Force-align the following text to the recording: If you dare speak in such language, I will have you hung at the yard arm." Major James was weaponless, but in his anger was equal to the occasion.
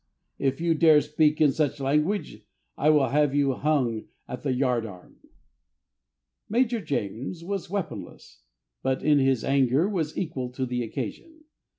If 0.39 0.59
you 0.59 0.73
dare 0.73 0.99
speak 1.01 1.39
in 1.39 1.51
such 1.51 1.79
language, 1.79 2.43
I 2.75 2.89
will 2.89 3.09
have 3.09 3.35
you 3.35 3.53
hung 3.53 4.05
at 4.27 4.41
the 4.41 4.51
yard 4.51 4.83
arm." 4.83 5.17
Major 6.49 6.81
James 6.81 7.43
was 7.43 7.69
weaponless, 7.69 8.41
but 8.81 9.03
in 9.03 9.19
his 9.19 9.43
anger 9.43 9.87
was 9.87 10.17
equal 10.17 10.49
to 10.53 10.65
the 10.65 10.81
occasion. 10.81 11.43